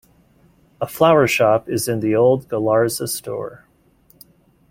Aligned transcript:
A 0.81 0.87
flower 0.87 1.27
shop 1.27 1.69
is 1.69 1.87
in 1.87 1.99
the 1.99 2.15
old 2.15 2.47
Galarza 2.47 3.07
store. 3.07 3.65